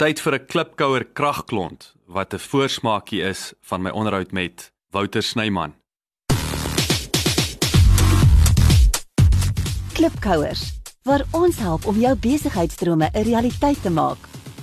[0.00, 5.74] Tyd vir 'n klipkouer kragklont wat 'n voorsmaakie is van my onderhoud met Wouter Snyman.
[9.92, 10.62] Klipkouers,
[11.02, 14.16] waar ons help om jou besigheidsdrome 'n realiteit te maak.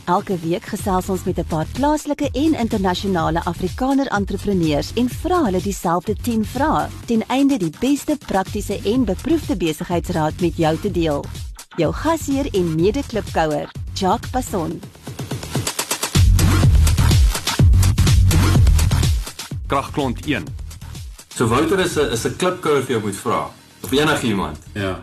[0.06, 5.62] Elke week gesels ons met 'n paar plaaslike en internasionale Afrikaner entrepreneurs en vra hulle
[5.62, 11.26] dieselfde 10 vrae ten einde die beste praktiese en beproefde besigheidsraad met jou te deel.
[11.76, 14.82] Jou gasheer en mede-klipkouer, Jacques Passon.
[19.68, 20.44] Kragklont 1.
[21.36, 23.52] So Wouter is 'n is 'n klipkouer vir jou moet vra.
[23.84, 24.58] Of enigiemand.
[24.74, 25.00] Ja.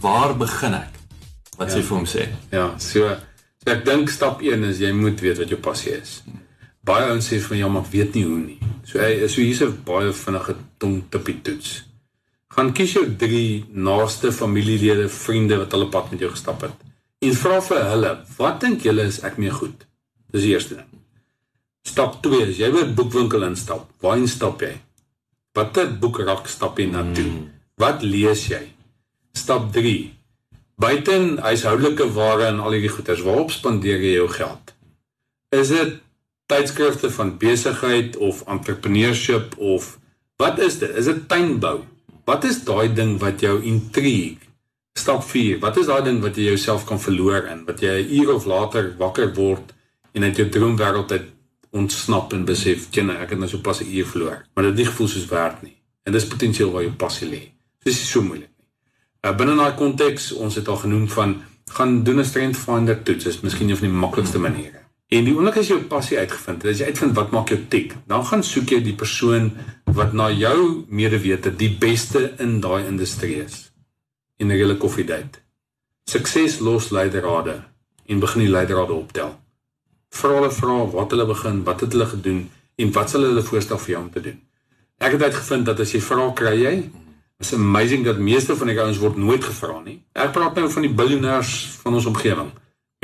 [0.00, 0.92] Waar begin ek?
[1.56, 2.28] Wat sê vir hom sê?
[2.50, 3.16] Ja, so,
[3.64, 6.22] so ek dink stap 1 is jy moet weet wat jou passie is.
[6.84, 8.58] Baie ouens sê van ja, maar weet nie hoe nie.
[8.84, 11.84] So hy so hier's 'n baie vinnige tong tippie toets.
[12.50, 16.74] Gaan kies jou 3 naaste familielede, vriende wat hulle pad met jou gestap het.
[17.20, 19.86] En vra vir hulle, wat dink julle is ek mee goed?
[20.32, 20.90] Dis die eerste ding.
[21.88, 23.86] Stap 2 is jy moet boekwinkel instap.
[24.04, 24.74] Waarheen stap jy?
[25.56, 27.24] Watter boekrak stap jy na toe?
[27.24, 27.46] Mm.
[27.80, 28.60] Wat lees jy?
[29.38, 29.94] Stap 3.
[30.78, 34.74] Buiten huishoudelike ware en al hierdie goederes, waarop spandeer jy jou geld?
[35.54, 35.96] Is dit
[36.48, 39.94] tydskrifte van besigheid of entrepreneurship of
[40.38, 40.92] wat is dit?
[40.92, 41.80] Is dit tuinbou?
[42.28, 44.36] Wat is daai ding wat jou intrigue?
[44.98, 45.58] Stap 4.
[45.64, 47.64] Wat is daai ding wat jy jouself kan verloor in?
[47.64, 49.74] Wat jy 'n uur of later wakker word
[50.12, 51.26] en uit jou droomwêreld uit
[51.71, 54.75] ontsnap en besef, "Jenne, ek het nou so pas 'n uur verloor." Maar dit het
[54.75, 55.75] nie gevoel soos werk nie.
[56.03, 57.51] En dis potensieel waar jou passie lê.
[57.83, 58.67] Dis nie so moeilik nie.
[59.21, 63.23] Uh, binne daai konteks, ons het al genoem van gaan doen 'n strength finder toets.
[63.23, 64.83] Dis miskien een van die maklikste maniere.
[65.07, 67.59] En die oomblik as jy jou passie uitgevind het, as jy uitvind wat maak jou
[67.69, 69.51] tik, dan gaan soek jy die persoon
[69.93, 73.71] wat na jou medewete die beste in daai industrie is.
[74.37, 75.41] En 'n hele koffiedייט.
[76.09, 77.63] Sukses los leiderrade
[78.05, 79.39] en begin die leiderrade optel.
[80.18, 82.44] Vra hulle vra wat hulle begin, wat het hulle gedoen
[82.78, 84.38] en wat sal hulle voorstel vir jou om te doen.
[84.98, 86.74] Ek het uitgevind dat as jy vra kry jy,
[87.38, 90.00] is amazing dat meeste van die ouens word nooit gevra nie.
[90.18, 91.52] Ek praat nou van die biljoenêers
[91.84, 92.50] van ons omgewing.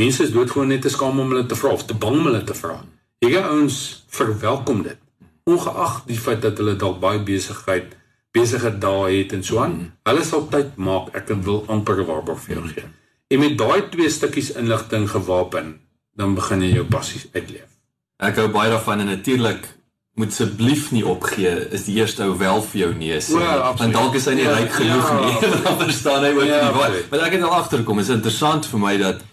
[0.01, 2.43] Mense is doodgewoon net te skaam om hulle te vra of te bang om hulle
[2.47, 2.81] te vra.
[3.23, 3.77] Hierdie ouens
[4.11, 4.99] verwelkom dit.
[5.47, 7.95] Ongeag die feit dat hulle dalk baie besigheid
[8.35, 9.77] besige dae het en so aan,
[10.09, 11.13] hulle sal tyd maak.
[11.15, 12.89] Ek wil amper waarborg vir jou gee.
[13.31, 15.77] En met daai twee stukkies inligting gewapen,
[16.17, 17.71] dan begin jy jou passies uitleef.
[18.23, 19.65] Ek hou baie daarvan en natuurlik
[20.15, 23.41] moet asseblief nie opgee is die eerste ou wel vir jou nee sê.
[23.43, 25.25] Ja, Want dalk is hy nie Ja, ryk genoeg ja.
[25.27, 25.51] nie.
[25.65, 27.11] dan verstaan hy ook Ja, nie wat.
[27.11, 29.25] Maar ek het al agtergekom, is interessant vir my dat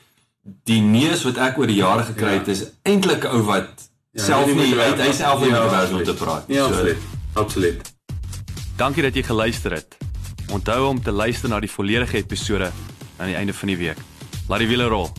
[0.66, 2.52] die neus wat ek oor die jare gekry het Ja.
[2.58, 3.70] is eintlik 'n ou wat
[4.14, 6.44] Ja, self nie nie moet hy self nie Ja, die wêreld om te praat.
[6.48, 6.98] Ja, absoluut.
[7.34, 7.94] Absoluut.
[8.78, 9.98] Dankie dat jy geluister het.
[10.52, 12.72] Onthou om te luister na die volledige episode
[13.18, 13.98] aan die einde van die week.
[14.50, 15.10] Laat die wiele rol.